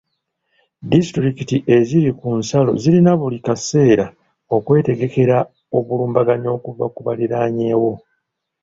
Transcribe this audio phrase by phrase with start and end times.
[0.91, 4.05] Disitulikiti eziri ku nsalo zirina buli kaseera
[4.55, 5.37] okwetegekera
[5.77, 7.91] obulumbaganyi okuva ku baliraanyewo.